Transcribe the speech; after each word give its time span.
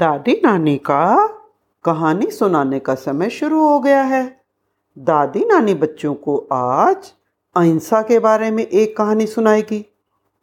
दादी 0.00 0.40
नानी 0.44 0.76
का 0.76 1.26
कहानी 1.84 2.30
सुनाने 2.30 2.78
का 2.78 2.94
समय 2.94 3.30
शुरू 3.30 3.68
हो 3.68 3.80
गया 3.80 4.02
है। 4.02 4.40
दादी 4.98 5.44
नानी 5.44 5.74
बच्चों 5.74 6.14
को 6.14 6.48
आज 6.52 7.12
अहिंसा 7.56 8.02
के 8.02 8.18
बारे 8.18 8.50
में 8.50 8.66
एक 8.66 8.96
कहानी 8.96 9.26
सुनाएगी। 9.26 9.86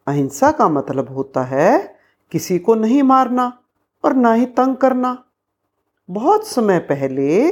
अहिंसा 0.06 0.50
का 0.50 0.68
मतलब 0.68 1.08
होता 1.08 1.42
है 1.42 1.98
किसी 2.32 2.58
को 2.58 2.74
नहीं 2.74 3.02
मारना 3.02 3.58
और 4.04 4.14
ना 4.14 4.32
ही 4.32 4.46
तंग 4.46 4.76
करना। 4.76 5.24
बहुत 6.10 6.46
समय 6.46 6.78
पहले 6.78 7.46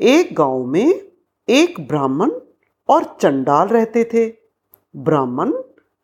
एक 0.00 0.34
गाँव 0.34 0.64
में 0.64 1.00
एक 1.48 1.88
ब्राह्मण 1.88 2.30
और 2.88 3.04
चंडाल 3.20 3.68
रहते 3.68 4.04
थे। 4.04 4.26
ब्राह्मण 4.96 5.52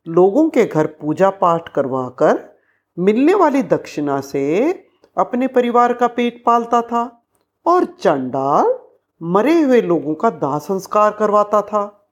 लोगों 0.09 0.48
के 0.48 0.64
घर 0.64 0.87
पूजा 0.87 1.30
पाठ 1.30 1.68
करवाकर 1.68 2.59
मिलने 2.98 3.34
वाली 3.34 3.62
दक्षिणा 3.62 4.20
से 4.20 4.70
अपने 5.16 5.46
परिवार 5.46 5.92
का 5.92 6.06
पेट 6.06 6.42
पालता 6.46 6.82
था 6.82 7.23
और 7.66 7.84
चंडाल 7.84 8.78
मरे 9.23 9.60
हुए 9.60 9.80
लोगों 9.80 10.14
का 10.14 10.30
दाह 10.30 10.59
संस्कार 10.59 11.12
करवाता 11.12 11.62
था। 11.62 12.09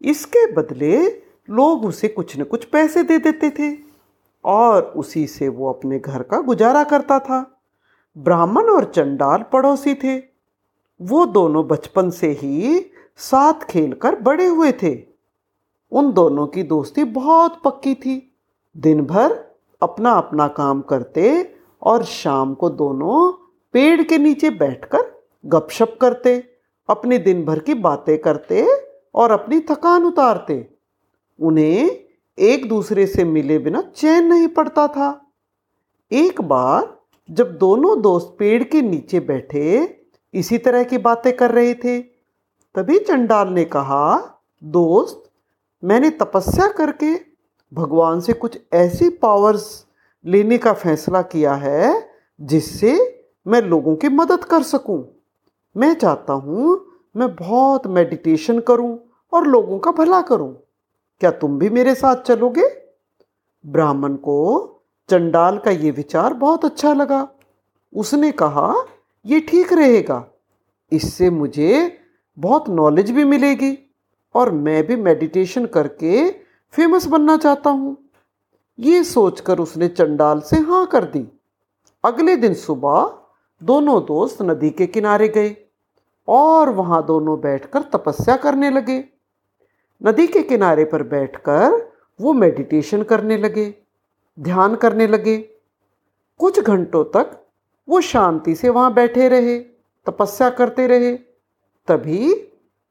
इसके 0.00 0.52
बदले 0.52 1.08
लोग 1.50 1.84
उसे 1.84 2.08
कुछ 2.08 2.38
न 2.38 2.44
कुछ 2.44 2.64
पैसे 2.64 3.02
दे 3.02 3.18
देते 3.18 3.50
थे 3.50 3.78
और 4.44 4.82
उसी 4.82 5.26
से 5.26 5.48
वो 5.48 5.72
अपने 5.72 5.98
घर 5.98 6.22
का 6.22 6.40
गुजारा 6.40 6.84
करता 6.84 7.18
था। 7.18 7.60
ब्राह्मण 8.18 8.64
और 8.64 8.84
चंडाल 8.84 9.42
पड़ोसी 9.42 9.94
थे। 9.94 10.18
वो 11.02 11.26
दोनों 11.26 11.68
बचपन 11.68 12.10
से 12.10 12.30
ही 12.32 12.90
साथ 13.16 13.64
खेलकर 13.64 14.14
बड़े 14.14 14.46
हुए 14.46 14.72
थे। 14.72 15.02
उन 15.92 16.12
दोनों 16.12 16.46
की 16.46 16.62
दोस्ती 16.62 17.04
बहुत 17.04 17.62
पक्की 17.64 17.94
थी। 17.94 18.36
दिन 18.76 19.02
भर 19.02 19.44
अपना 19.82 20.12
अपना 20.12 20.48
काम 20.48 20.80
करते 20.80 21.54
और 21.82 22.04
शाम 22.04 22.54
को 22.54 22.70
दोनों 22.70 23.32
पेड़ 23.72 24.02
के 24.02 24.18
नीचे 24.18 24.50
बैठकर 24.50 25.22
गपशप 25.46 25.98
करते, 26.00 26.44
अपने 26.88 27.18
दिन 27.18 27.44
भर 27.44 27.58
की 27.58 27.74
बातें 27.74 28.18
करते 28.18 28.66
और 29.14 29.30
अपनी 29.30 29.60
थकान 29.60 30.04
उतारते। 30.04 30.68
उन्हें 31.40 31.90
एक 32.38 32.68
दूसरे 32.68 33.06
से 33.06 33.24
मिले 33.24 33.58
बिना 33.58 33.80
चैन 33.80 34.24
नहीं 34.24 34.48
पड़ता 34.48 34.88
था। 34.88 35.32
एक 36.12 36.40
बार 36.40 36.98
जब 37.30 37.58
दोनों 37.58 38.02
दोस्त 38.02 38.36
पेड़ 38.38 38.64
के 38.64 38.82
नीचे 38.82 39.20
बैठे, 39.20 39.96
इसी 40.34 40.58
तरह 40.58 40.84
की 40.84 40.98
बातें 40.98 41.36
कर 41.36 41.50
रहे 41.50 41.74
थे। 41.74 42.00
तभी 42.74 42.98
चंडाल 42.98 43.48
ने 43.48 43.64
कहा, 43.64 44.34
दोस्त, 44.64 45.30
मैंने 45.84 46.10
तपस्या 46.10 46.68
करके 46.68 47.20
भगवान 47.74 48.20
से 48.20 48.32
कुछ 48.32 48.58
ऐसी 48.72 49.08
पावर्स 49.08 49.87
लेने 50.24 50.58
का 50.58 50.72
फैसला 50.74 51.22
किया 51.24 51.54
है 51.56 51.92
जिससे 52.40 52.96
मैं 53.46 53.60
लोगों 53.62 53.94
की 53.96 54.08
मदद 54.10 54.44
कर 54.44 54.62
सकूँ। 54.62 55.04
मैं 55.76 55.92
चाहता 55.94 56.32
हूँ 56.32 56.84
मैं 57.14 57.34
बहुत 57.36 57.86
मेडिटेशन 57.88 58.58
करूँ 58.60 58.98
और 59.32 59.46
लोगों 59.46 59.78
का 59.78 59.90
भला 59.92 60.20
करूँ। 60.22 60.52
क्या 61.20 61.30
तुम 61.32 61.58
भी 61.58 61.70
मेरे 61.70 61.94
साथ 61.94 62.22
चलोगे 62.22 62.68
ब्राह्मण 63.64 64.14
को 64.16 64.36
चंडाल 65.08 65.58
का 65.58 65.70
ये 65.70 65.90
विचार 65.90 66.34
बहुत 66.34 66.64
अच्छा 66.64 66.92
लगा 66.94 67.26
उसने 67.92 68.30
कहा, 68.32 68.74
ये 69.24 69.40
ठीक 69.40 69.72
रहेगा 69.72 70.24
इससे 70.92 71.30
मुझे 71.30 71.98
बहुत 72.38 72.68
नॉलेज 72.70 73.10
भी 73.10 73.24
मिलेगी 73.24 73.76
और 74.34 74.50
मैं 74.52 74.86
भी 74.86 74.96
मेडिटेशन 74.96 75.66
करके 75.66 76.30
फ़ेमस 76.74 77.06
बनना 77.06 77.36
चाहता 77.36 77.70
हूँ 77.70 77.96
ये 78.78 79.04
सोचकर 79.04 79.58
उसने 79.58 79.88
चंडाल 79.88 80.40
से 80.40 80.56
हाँ 80.56 80.86
कर 80.86 81.04
दी। 81.04 81.26
अगले 82.04 82.36
दिन 82.36 82.54
सुबह 82.54 83.18
दोनों 83.62 84.00
दोस्त 84.02 84.42
नदी 84.42 84.70
के 84.70 84.86
किनारे 84.86 85.28
गए 85.28 85.56
और 86.28 86.70
वहाँ 86.70 87.04
दोनों 87.06 87.40
बैठकर 87.40 87.82
तपस्या 87.82 88.36
करने 88.36 88.70
लगे। 88.70 89.04
नदी 90.00 90.26
के 90.26 90.42
किनारे 90.42 90.84
पर 90.84 91.02
बैठकर 91.02 91.92
वो 92.20 92.32
मेडिटेशन 92.32 93.02
करने 93.02 93.36
लगे, 93.36 93.74
ध्यान 94.38 94.74
करने 94.74 95.06
लगे। 95.06 95.36
कुछ 96.40 96.60
घंटों 96.60 97.04
तक 97.04 97.36
वो 97.88 98.00
शांति 98.00 98.54
से 98.54 98.68
वहाँ 98.68 98.92
बैठे 98.94 99.28
रहे, 99.28 99.58
तपस्या 100.06 100.50
करते 100.50 100.86
रहे। 100.86 101.12
तभी 101.88 102.34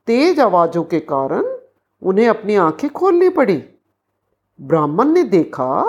तेज 0.07 0.39
आवाज़ों 0.39 0.83
के 0.83 0.99
कारण 0.99 1.57
उन्हें 2.01 2.27
अपनी 2.27 2.55
आँखें 2.55 2.89
खोलनी 2.89 3.29
पड़ी। 3.29 3.63
ब्राह्मण 4.61 5.05
ने 5.05 5.23
देखा 5.23 5.83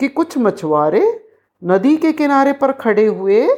कि 0.00 0.08
कुछ 0.08 0.38
मछुआरे 0.38 1.30
नदी 1.64 1.96
के 1.96 2.12
किनारे 2.12 2.52
पर 2.52 2.72
खड़े 2.72 3.06
हुए 3.06 3.48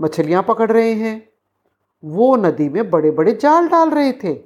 मछलियाँ 0.00 0.42
पकड़ 0.42 0.72
रहे 0.72 0.92
हैं। 0.92 1.28
वो 2.04 2.36
नदी 2.36 2.68
में 2.68 2.90
बड़े 2.90 3.10
बड़े 3.10 3.32
जाल 3.32 3.68
डाल 3.68 3.90
रहे 3.90 4.12
थे। 4.12 4.40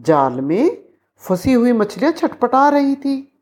जाल 0.00 0.32
में 0.32 0.84
फंसी 1.18 1.52
हुई 1.52 1.72
मछलियाँ 1.72 2.12
छटपटा 2.12 2.68
रही 2.68 2.96
थी। 2.96 3.32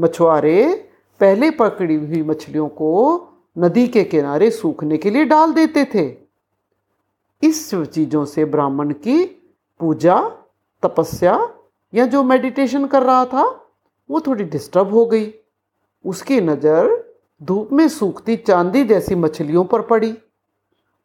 मछुआरे 0.00 0.90
पहले 1.20 1.50
पकड़ी 1.50 1.94
हुई 1.94 2.22
मछलियों 2.22 2.68
को 2.68 3.28
नदी 3.58 3.88
के 3.88 4.04
किनारे 4.04 4.50
सूखने 4.50 4.98
के 4.98 5.10
लिए 5.10 5.24
डाल 5.24 5.52
देते 5.52 5.84
थे। 5.84 6.16
इस 7.42 7.74
चीज़ों 7.74 8.24
से 8.24 8.44
ब्राह्मण 8.44 8.92
की 8.92 9.24
पूजा, 9.80 10.28
तपस्या 10.82 11.54
या 11.94 12.06
जो 12.06 12.22
मेडिटेशन 12.22 12.86
कर 12.86 13.02
रहा 13.02 13.24
था 13.24 13.64
वो 14.10 14.20
थोड़ी 14.20 14.44
डिस्टर्ब 14.44 14.88
हो 14.88 15.06
गई। 15.06 15.34
उसकी 16.04 16.40
नज़र 16.40 17.14
धूप 17.42 17.72
में 17.72 17.88
सूखती 17.88 18.36
चांदी 18.36 18.84
जैसी 18.84 19.14
मछलियों 19.14 19.64
पर 19.64 19.82
पड़ी। 19.82 20.18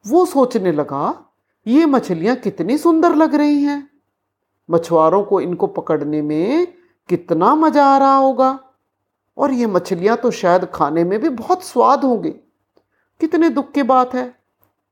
वो 0.07 0.25
सोचने 0.25 0.71
लगा, 0.71 1.25
ये 1.67 1.85
मछलियाँ 1.85 2.35
कितनी 2.35 2.77
सुंदर 2.77 3.15
लग 3.15 3.35
रही 3.35 3.61
हैं। 3.63 3.89
मछुआरों 4.71 5.23
को 5.23 5.41
इनको 5.41 5.67
पकड़ने 5.67 6.21
में 6.21 6.67
कितना 7.09 7.55
मज़ा 7.55 7.85
आ 7.85 7.97
रहा 7.97 8.15
होगा। 8.15 8.59
और 9.37 9.51
ये 9.51 9.67
मछलियाँ 9.67 10.17
तो 10.17 10.31
शायद 10.31 10.65
खाने 10.65 11.03
में 11.03 11.19
भी 11.19 11.29
बहुत 11.29 11.63
स्वाद 11.63 12.03
होंगी। 12.03 12.29
कितने 13.19 13.49
दुख 13.49 13.71
की 13.71 13.83
बात 13.83 14.13
है। 14.13 14.35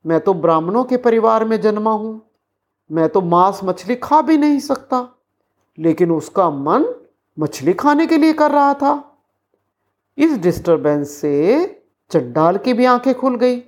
मैं 0.06 0.20
तो 0.20 0.34
ब्राह्मणों 0.34 0.84
के 0.84 0.98
परिवार 0.98 1.46
में 1.46 1.62
जन्मा 1.62 1.92
हूँ। 1.92 2.22
मैं 2.92 3.10
तो 3.10 3.22
मांस 3.22 3.60
मछली 3.64 3.96
खा 3.96 4.22
भी 4.22 4.38
नहीं 4.38 4.60
सकता। 4.60 5.08
लेकिन 5.80 6.12
उसका 6.12 6.50
मन 6.50 7.01
मछली 7.40 7.74
खाने 7.74 8.08
के 8.08 8.18
लिए 8.18 8.34
कर 8.34 8.52
रहा 8.52 8.74
था। 8.74 9.18
इस 10.18 10.38
डिस्टरबेंस 10.38 11.12
से 11.12 11.66
चंडाल 12.12 12.58
की 12.58 12.74
भी 12.74 12.86
आँखें 12.86 13.16
खुल 13.16 13.36
गई। 13.36 13.64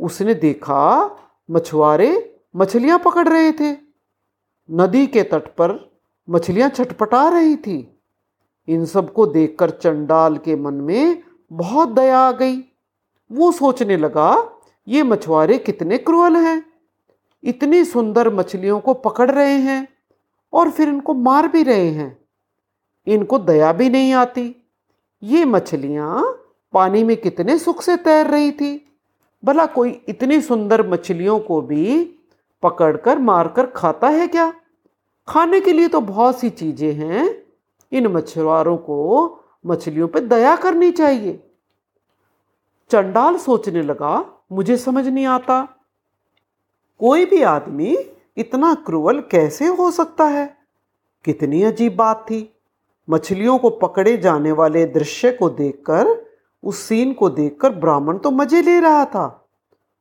उसने 0.00 0.34
देखा 0.34 1.10
मछुआरे 1.50 2.40
मछलियाँ 2.56 2.98
पकड़ 2.98 3.28
रहे 3.28 3.52
थे। 3.52 3.76
नदी 4.70 5.06
के 5.06 5.22
तट 5.22 5.48
पर 5.48 5.98
मछलियाँ 6.30 6.68
छटपटा 6.68 7.28
रही 7.28 7.56
थी। 7.56 8.00
इन 8.68 8.84
सबको 8.84 9.26
देखकर 9.26 9.70
चंडाल 9.70 10.36
के 10.36 10.56
मन 10.56 10.74
में 10.74 11.22
बहुत 11.52 11.88
दया 11.88 12.18
आ 12.18 12.32
गई। 12.32 12.60
वो 13.32 13.52
सोचने 13.52 13.96
लगा, 13.96 14.60
ये 14.88 15.02
मछुआरे 15.02 15.58
कितने 15.58 15.98
क्रूअल 15.98 16.36
हैं। 16.36 16.66
इतनी 17.44 17.84
सुंदर 17.84 18.34
मछलियों 18.34 18.80
को 18.80 18.94
पकड़ 18.94 19.30
रहे 19.30 19.54
हैं 19.54 19.88
और 20.52 20.70
फिर 20.70 20.88
इनको 20.88 21.14
मार 21.14 21.48
भी 21.48 21.62
रहे 21.62 21.90
हैं। 21.90 22.25
इनको 23.06 23.38
दया 23.38 23.72
भी 23.72 23.90
नहीं 23.90 24.12
आती। 24.12 24.66
ये 25.22 25.44
मछलियाँ 25.44 26.42
पानी 26.72 27.04
में 27.04 27.16
कितने 27.16 27.58
सुख 27.58 27.82
से 27.82 27.96
तैर 27.96 28.26
रही 28.26 28.52
थी। 28.52 28.92
भला 29.44 29.66
कोई 29.66 30.02
इतनी 30.08 30.40
सुंदर 30.40 30.88
मछलियों 30.88 31.38
को 31.38 31.60
भी 31.62 32.14
पकड़कर, 32.62 33.18
मारकर 33.18 33.66
खाता 33.66 34.08
है 34.08 34.28
क्या? 34.28 34.54
खाने 35.28 35.60
के 35.60 35.72
लिए 35.72 35.88
तो 35.88 36.00
बहुत 36.00 36.40
सी 36.40 36.50
चीज़ें 36.50 36.92
हैं। 36.92 37.42
इन 37.92 38.06
मछुआरों 38.06 38.76
को 38.76 39.40
मछलियों 39.66 40.08
पर 40.08 40.20
दया 40.20 40.56
करनी 40.56 40.90
चाहिए। 40.90 41.50
चंडाल 42.90 43.36
सोचने 43.36 43.82
लगा, 43.82 44.42
मुझे 44.52 44.76
समझ 44.76 45.06
नहीं 45.06 45.26
आता। 45.26 45.68
कोई 46.98 47.24
भी 47.24 47.42
आदमी 47.42 47.96
इतना 48.36 48.74
क्रूवल 48.74 49.20
कैसे 49.20 49.66
हो 49.66 49.90
सकता 49.90 50.24
है? 50.24 50.56
कितनी 51.24 51.62
अजीब 51.62 51.96
बात 51.96 52.26
थी। 52.30 52.55
मछलियों 53.08 53.58
को 53.58 53.70
पकड़े 53.70 54.16
जाने 54.16 54.52
वाले 54.52 54.86
दृश्य 54.86 55.32
को 55.32 55.48
देखकर, 55.50 56.26
उस 56.64 56.78
सीन 56.78 57.12
को 57.12 57.28
देखकर 57.30 57.70
ब्राह्मण 57.70 58.18
तो 58.18 58.30
मज़े 58.30 58.62
ले 58.62 58.80
रहा 58.80 59.04
था 59.04 59.48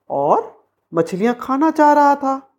और 0.09 0.65
मछलियाँ 0.93 1.35
खाना 1.41 1.71
चाह 1.71 1.93
रहा 1.93 2.15
था। 2.15 2.49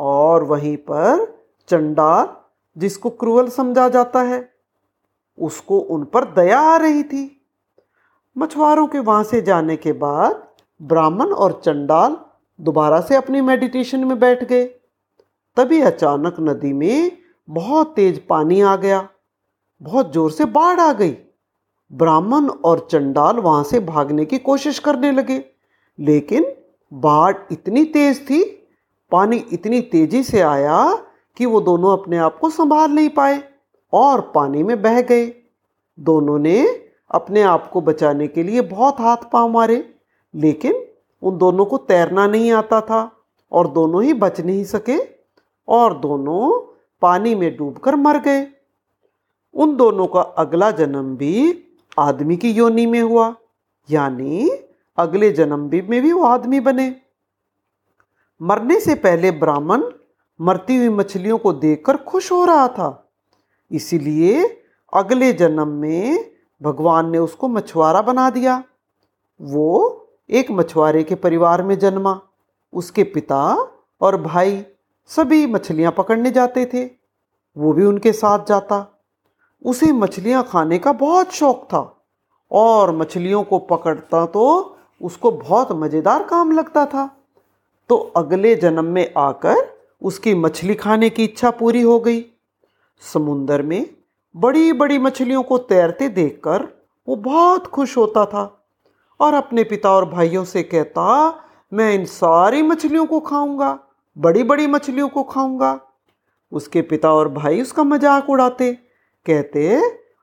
और 0.00 0.44
वहीं 0.44 0.76
पर 0.76 1.38
चंडाल, 1.68 2.28
जिसको 2.76 3.10
क्रूअल 3.10 3.48
समझा 3.48 3.88
जाता 3.88 4.22
है, 4.22 4.52
उसको 5.38 5.78
उन 5.78 6.04
पर 6.04 6.24
दया 6.24 6.60
आ 6.60 6.76
रही 6.76 7.02
थी। 7.02 7.42
मछुआरों 8.38 8.86
के 8.86 8.98
वहाँ 8.98 9.24
से 9.24 9.42
जाने 9.42 9.76
के 9.76 9.92
बाद 9.92 10.48
ब्राह्मण 10.82 11.26
और 11.26 11.60
चंडाल 11.64 12.16
दोबारा 12.60 13.00
से 13.00 13.16
अपनी 13.16 13.40
मेडिटेशन 13.40 14.04
में 14.04 14.18
बैठ 14.18 14.44
गए। 14.44 14.64
तभी 15.56 15.80
अचानक 15.80 16.36
नदी 16.40 16.72
में 16.72 17.12
बहुत 17.48 17.94
तेज 17.96 18.26
पानी 18.26 18.60
आ 18.60 18.76
गया। 18.76 19.08
बहुत 19.80 20.12
ज़ोर 20.12 20.30
से 20.30 20.44
बाढ़ 20.46 20.80
आ 20.80 20.92
गई। 20.92 21.16
ब्राह्मण 21.90 22.48
और 22.48 22.86
चंडाल 22.90 23.36
वहाँ 23.38 23.62
से 23.64 23.80
भागने 23.80 24.24
की 24.24 24.38
कोशिश 24.40 24.78
करने 24.78 25.10
लगे। 25.12 25.42
लेकिन 25.98 26.46
बाढ़ 26.92 27.36
इतनी 27.52 27.84
तेज 27.84 28.20
थी, 28.20 28.42
पानी 29.12 29.36
इतनी 29.52 29.80
तेज़ी 29.82 30.22
से 30.22 30.40
आया 30.40 31.04
कि 31.36 31.46
वो 31.46 31.60
दोनों 31.60 31.92
अपने 31.92 32.18
आप 32.18 32.38
को 32.38 32.50
संभाल 32.50 32.90
नहीं 32.90 33.08
पाए 33.08 33.42
और 33.92 34.20
पानी 34.34 34.62
में 34.62 34.80
बह 34.82 35.00
गए। 35.02 35.26
दोनों 35.98 36.38
ने 36.38 36.62
अपने 37.10 37.42
आप 37.42 37.70
को 37.70 37.80
बचाने 37.80 38.26
के 38.28 38.42
लिए 38.42 38.60
बहुत 38.62 39.00
हाथ 39.00 39.30
पाँव 39.32 39.48
मारे, 39.48 39.84
लेकिन 40.34 40.84
उन 41.22 41.38
दोनों 41.38 41.64
को 41.64 41.76
तैरना 41.78 42.26
नहीं 42.26 42.50
आता 42.52 42.80
था 42.80 43.10
और 43.52 43.68
दोनों 43.68 44.02
ही 44.02 44.12
बच 44.14 44.40
नहीं 44.40 44.64
सके 44.64 44.98
और 45.68 45.98
दोनों 45.98 46.50
पानी 47.02 47.34
में 47.34 47.56
डूबकर 47.56 47.96
मर 47.96 48.18
गए। 48.18 48.46
उन 49.54 49.76
दोनों 49.76 50.06
का 50.06 50.20
अगला 50.20 50.70
जन्म 50.70 51.16
भी 51.16 51.64
आदमी 51.98 52.36
की 52.36 52.50
योनि 52.50 52.86
में 52.86 53.02
हुआ, 53.02 53.34
यानी 53.90 54.50
अगले 54.98 55.30
जन्म 55.30 55.68
भी 55.68 55.82
में 55.82 56.02
भी 56.02 56.12
वो 56.12 56.24
आदमी 56.24 56.60
बने। 56.60 56.96
मरने 58.42 58.80
से 58.80 58.94
पहले 58.94 59.30
ब्राह्मण 59.30 59.82
मरती 60.40 60.76
हुई 60.76 60.88
मछलियों 60.88 61.38
को 61.38 61.52
देखकर 61.52 61.96
खुश 61.96 62.32
हो 62.32 62.44
रहा 62.44 62.68
था। 62.68 63.10
इसीलिए 63.70 64.62
अगले 64.94 65.32
जन्म 65.32 65.68
में 65.68 66.30
भगवान 66.62 67.10
ने 67.10 67.18
उसको 67.18 67.48
मछुआरा 67.48 68.02
बना 68.02 68.30
दिया। 68.30 68.64
वो 69.42 70.08
एक 70.30 70.50
मछुआरे 70.50 71.02
के 71.02 71.14
परिवार 71.14 71.62
में 71.62 71.78
जन्मा। 71.78 72.20
उसके 72.72 73.04
पिता 73.04 73.68
और 74.00 74.22
भाई 74.22 74.66
सभी 75.06 75.46
मछलियाँ 75.46 75.92
पकड़ने 75.92 76.30
जाते 76.30 76.66
थे। 76.66 76.90
वो 77.56 77.72
भी 77.72 77.84
उनके 77.84 78.12
साथ 78.12 78.38
जाता। 78.48 78.97
उसे 79.64 79.92
मछलियाँ 79.92 80.42
खाने 80.44 80.78
का 80.78 80.92
बहुत 80.94 81.32
शौक 81.32 81.64
था। 81.64 81.94
और 82.50 82.94
मछलियों 82.96 83.42
को 83.42 83.58
पकड़ता 83.60 84.24
तो 84.26 84.44
उसको 85.00 85.30
बहुत 85.32 85.72
मज़ेदार 85.74 86.22
काम 86.22 86.52
लगता 86.52 86.84
था। 86.86 87.08
तो 87.90 87.96
अगले 88.16 88.54
जन्म 88.56 88.84
में 88.84 89.12
आकर 89.18 89.56
उसकी 90.02 90.34
मछली 90.36 90.74
खाने 90.74 91.10
की 91.10 91.24
इच्छा 91.24 91.50
पूरी 91.50 91.82
हो 91.82 91.98
गई। 92.00 92.24
समुंदर 93.02 93.62
में 93.62 93.86
बड़ी 94.34 94.72
बड़ी 94.72 94.98
मछलियों 94.98 95.42
को 95.42 95.58
तैरते 95.58 96.08
देखकर 96.08 96.66
वो 97.08 97.16
बहुत 97.18 97.66
खुश 97.66 97.96
होता 97.96 98.24
था 98.26 98.44
और 99.20 99.34
अपने 99.34 99.64
पिता 99.64 99.90
और 99.90 100.04
भाइयों 100.04 100.44
से 100.44 100.62
कहता, 100.62 101.28
मैं 101.72 101.92
इन 101.94 102.04
सारी 102.06 102.62
मछलियों 102.62 103.06
को 103.06 103.20
खाऊँगा 103.20 103.78
बड़ी 104.16 104.42
बड़ी 104.42 104.66
मछलियों 104.66 105.08
को 105.08 105.22
खाऊँगा। 105.24 105.78
उसके 106.52 106.82
पिता 106.82 107.12
और 107.12 107.28
भाई 107.30 107.60
उसका 107.62 107.84
मज़ाक 107.84 108.30
उड़ाते। 108.30 108.76
कहते, 109.30 109.80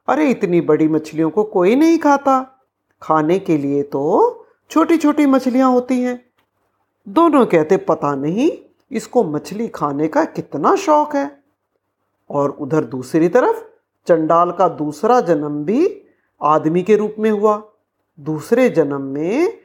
अरे, 0.08 0.30
इतनी 0.30 0.62
बड़ी 0.62 0.88
मछलियों 0.88 1.30
को 1.30 1.44
कोई 1.44 1.76
नहीं 1.76 2.00
खाता। 2.00 2.66
खाने 3.02 3.40
के 3.40 3.58
लिए 3.58 3.84
तो 3.84 4.46
छोटी 4.70 4.98
छोटी 4.98 5.26
मछलियाँ 5.26 5.72
होती 5.72 6.02
हैं। 6.02 6.26
दोनों 7.08 7.46
कहते, 7.46 7.78
पता 7.78 8.16
नहीं, 8.16 8.52
इसको 8.92 9.24
मछली 9.24 9.68
खाने 9.68 10.08
का 10.08 10.26
कितना 10.26 10.76
शौक 10.76 11.16
है। 11.16 11.44
और 12.30 12.50
उधर 12.50 12.84
दूसरी 12.84 13.30
तरफ़, 13.30 13.64
चंडाल 14.08 14.52
का 14.52 14.68
दूसरा 14.68 15.22
जन्म 15.22 15.66
भी 15.66 16.04
आदमी 16.42 16.84
के 16.84 16.96
रूप 16.96 17.16
में 17.20 17.32
हुआ। 17.32 17.72
दूसरे 18.20 18.70
जन्म 18.70 19.02
में 19.02 19.58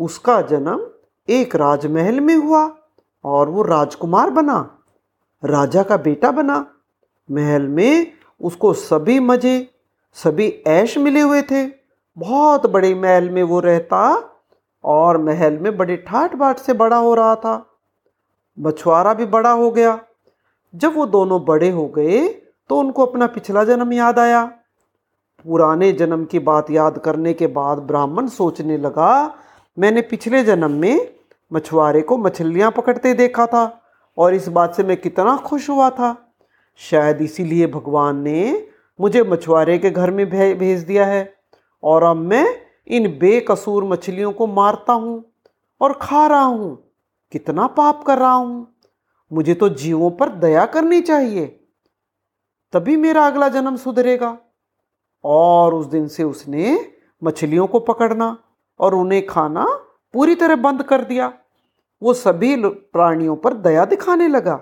उसका 0.00 0.42
जन्म 0.42 0.90
एक 1.28 1.56
राजमहल 1.56 2.20
में 2.20 2.36
हुआ 2.36 2.76
और 3.24 3.48
वो 3.48 3.62
राजकुमार 3.62 4.30
बना, 4.30 4.78
राजा 5.44 5.82
का 5.82 5.96
बेटा 5.96 6.30
बना। 6.30 6.74
महल 7.30 7.62
में 7.62 8.17
उसको 8.40 8.72
सभी 8.72 9.18
मज़े, 9.20 9.68
सभी 10.16 10.48
ऐश 10.66 10.96
मिले 10.98 11.20
हुए 11.20 11.42
थे। 11.42 11.64
बहुत 12.16 12.66
बड़े 12.66 12.94
महल 12.94 13.28
में 13.30 13.42
वो 13.42 13.60
रहता 13.60 14.00
और 14.84 15.18
महल 15.18 15.58
में 15.58 15.76
बड़े 15.76 15.96
ठाट 15.98 16.34
बाट 16.34 16.58
से 16.58 16.72
बड़ा 16.74 16.96
हो 16.96 17.14
रहा 17.14 17.34
था। 17.36 17.64
मछुआरा 18.58 19.14
भी 19.14 19.26
बड़ा 19.26 19.50
हो 19.52 19.70
गया। 19.70 19.98
जब 20.74 20.94
वो 20.94 21.06
दोनों 21.06 21.44
बड़े 21.44 21.70
हो 21.70 21.86
गए 21.88 22.26
तो 22.70 22.78
उनको 22.78 23.06
अपना 23.06 23.26
पिछला 23.26 23.64
जन्म 23.64 23.92
याद 23.92 24.18
आया। 24.18 24.44
पुराने 25.44 25.92
जन्म 25.92 26.24
की 26.24 26.38
बात 26.38 26.70
याद 26.70 26.98
करने 26.98 27.32
के 27.34 27.46
बाद 27.48 27.78
ब्राह्मण 27.80 28.26
सोचने 28.28 28.76
लगा, 28.78 29.34
मैंने 29.76 30.00
पिछले 30.02 30.42
जन्म 30.44 30.70
में 30.70 31.08
मछुआरे 31.50 32.00
को 32.00 32.16
मछलियाँ 32.18 32.70
पकड़ते 32.70 33.12
देखा 33.14 33.46
था 33.46 33.80
और 34.18 34.34
इस 34.34 34.48
बात 34.48 34.74
से 34.74 34.84
मैं 34.84 34.96
कितना 34.96 35.36
खुश 35.36 35.68
हुआ 35.70 35.90
था। 35.90 36.16
शायद 36.80 37.20
इसीलिए 37.22 37.66
भगवान 37.66 38.16
ने 38.16 38.68
मुझे 39.00 39.22
मछुआरे 39.22 39.78
के 39.78 39.90
घर 39.90 40.10
में 40.10 40.28
भेज 40.28 40.80
दिया 40.80 41.06
है। 41.06 41.34
और 41.82 42.02
अब 42.02 42.16
मैं 42.16 42.46
इन 42.86 43.08
बेकसूर 43.18 43.84
मछलियों 43.84 44.32
को 44.32 44.46
मारता 44.46 44.92
हूँ 44.92 45.24
और 45.80 45.92
खा 45.92 46.26
रहा 46.26 46.42
हूँ। 46.42 46.92
कितना 47.32 47.66
पाप 47.66 48.02
कर 48.04 48.18
रहा 48.18 48.32
हूँ। 48.32 48.74
मुझे 49.32 49.54
तो 49.54 49.68
जीवों 49.68 50.10
पर 50.10 50.28
दया 50.28 50.66
करनी 50.66 51.00
चाहिए। 51.00 51.46
तभी 52.72 52.96
मेरा 52.96 53.26
अगला 53.26 53.48
जन्म 53.48 53.76
सुधरेगा। 53.76 54.38
और 55.24 55.74
उस 55.74 55.86
दिन 55.86 56.08
से 56.08 56.24
उसने 56.24 56.78
मछलियों 57.24 57.66
को 57.66 57.80
पकड़ना 57.80 58.36
और 58.80 58.94
उन्हें 58.94 59.26
खाना 59.26 59.66
पूरी 60.14 60.34
तरह 60.34 60.56
बंद 60.56 60.82
कर 60.82 61.04
दिया। 61.04 61.32
वो 62.02 62.14
सभी 62.14 62.56
प्राणियों 62.66 63.36
पर 63.36 63.54
दया 63.54 63.84
दिखाने 63.84 64.28
लगा। 64.28 64.60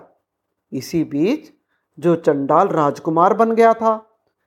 इसी 0.71 1.03
बीच 1.03 1.51
जो 1.99 2.15
चंडाल 2.15 2.67
राजकुमार 2.67 3.33
बन 3.33 3.51
गया 3.51 3.73
था, 3.73 3.93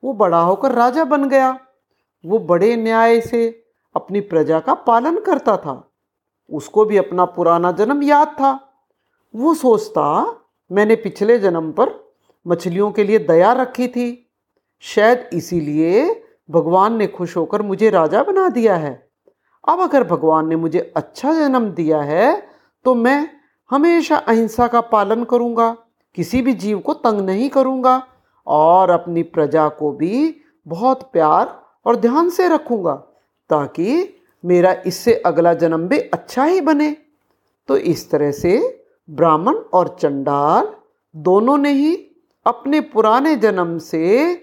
वो 0.02 0.12
बड़ा 0.12 0.40
होकर 0.40 0.72
राजा 0.72 1.04
बन 1.04 1.28
गया। 1.28 1.58
वो 2.24 2.38
बड़े 2.38 2.76
न्याय 2.76 3.20
से 3.20 3.48
अपनी 3.94 4.20
प्रजा 4.20 4.60
का 4.60 4.74
पालन 4.74 5.18
करता 5.20 5.56
था। 5.56 5.92
उसको 6.50 6.84
भी 6.84 6.96
अपना 6.96 7.24
पुराना 7.24 7.72
जन्म 7.72 8.02
याद 8.02 8.28
था। 8.28 8.52
वो 9.34 9.54
सोचता, 9.54 10.36
मैंने 10.72 10.96
पिछले 10.96 11.38
जन्म 11.38 11.70
पर 11.72 11.92
मछलियों 12.46 12.90
के 12.92 13.04
लिए 13.04 13.18
दया 13.18 13.52
रखी 13.52 13.88
थी। 13.88 14.30
शायद 14.80 15.30
इसीलिए 15.32 16.22
भगवान 16.50 16.96
ने 16.96 17.06
खुश 17.06 17.36
होकर 17.36 17.62
मुझे 17.62 17.90
राजा 17.90 18.22
बना 18.22 18.48
दिया 18.48 18.76
है। 18.76 19.10
अब 19.68 19.80
अगर 19.80 20.04
भगवान 20.04 20.48
ने 20.48 20.56
मुझे 20.56 20.92
अच्छा 20.96 21.32
जन्म 21.34 21.68
दिया 21.70 22.00
है 22.02 22.48
तो 22.84 22.94
मैं 22.94 23.28
हमेशा 23.70 24.16
अहिंसा 24.16 24.66
का 24.66 24.80
पालन 24.80 25.24
करूँगा। 25.24 25.76
किसी 26.14 26.42
भी 26.42 26.52
जीव 26.52 26.78
को 26.78 26.94
तंग 26.94 27.20
नहीं 27.20 27.48
करूँगा 27.50 28.06
और 28.46 28.90
अपनी 28.90 29.22
प्रजा 29.22 29.68
को 29.68 29.92
भी 29.92 30.42
बहुत 30.66 31.10
प्यार 31.12 31.62
और 31.86 31.96
ध्यान 31.96 32.30
से 32.30 32.48
रखूँगा, 32.48 32.94
ताकि 33.50 34.16
मेरा 34.44 34.72
इससे 34.86 35.14
अगला 35.14 35.54
जन्म 35.54 35.88
भी 35.88 35.98
अच्छा 35.98 36.44
ही 36.44 36.60
बने। 36.60 36.96
तो 37.68 37.76
इस 37.76 38.10
तरह 38.10 38.30
से 38.30 38.82
ब्राह्मण 39.10 39.54
और 39.54 39.96
चंडाल 40.00 40.72
दोनों 41.14 41.58
ने 41.58 41.72
ही 41.72 41.94
अपने 42.46 42.80
पुराने 42.80 43.36
जन्म 43.36 43.78
से 43.78 44.34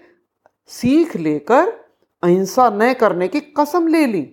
सीख 0.66 1.16
लेकर 1.16 1.72
अहिंसा 2.22 2.68
न 2.70 2.92
करने 2.94 3.28
की 3.28 3.40
कसम 3.40 3.86
ले 3.86 4.06
ली। 4.06 4.26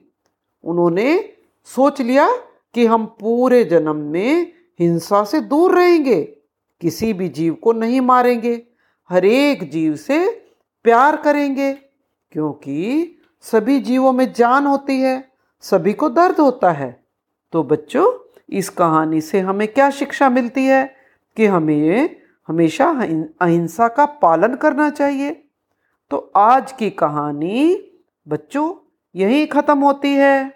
उन्होंने 0.64 1.34
सोच 1.64 2.02
लिया 2.02 2.28
कि 2.76 2.86
हम 2.86 3.06
पूरे 3.06 3.64
जन्म 3.64 3.96
में 3.96 4.54
हिंसा 4.80 5.24
से 5.24 5.40
दूर 5.42 5.76
रहेंगे। 5.76 6.35
किसी 6.82 7.14
भी 7.14 7.30
जीव 7.30 7.54
को 7.54 7.74
नहीं 7.74 8.02
मारेंगे, 8.02 8.68
हर 9.10 9.26
एक 9.26 9.72
जीव 9.72 9.96
से 9.96 10.46
प्यार 10.84 11.16
करेंगे, 11.16 11.74
क्योंकि 12.32 13.12
सभी 13.42 13.80
जीवों 13.80 14.14
में 14.14 14.34
जान 14.34 14.66
होती 14.66 15.02
है, 15.02 15.32
सभी 15.62 15.94
को 15.94 16.10
दर्द 16.10 16.40
होता 16.40 16.72
है। 16.72 17.04
तो 17.52 17.64
बच्चों, 17.64 18.32
इस 18.50 18.70
कहानी 18.70 19.22
से 19.22 19.40
हमें 19.40 19.68
क्या 19.68 19.90
शिक्षा 19.90 20.30
मिलती 20.30 20.66
है? 20.66 20.96
कि 21.38 21.46
हमें 21.46 22.16
हमेशा 22.48 22.90
अहिंसा 23.42 23.88
का 23.88 24.06
पालन 24.06 24.56
करना 24.56 24.90
चाहिए। 24.90 25.44
तो 26.10 26.32
आज 26.36 26.72
की 26.72 26.90
कहानी, 26.90 27.92
बच्चों, 28.28 28.76
यही 29.16 29.46
ख़त्म 29.46 29.80
होती 29.80 30.14
है। 30.14 30.52